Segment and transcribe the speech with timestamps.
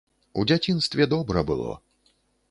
[0.43, 1.75] У дзяцінстве добра было.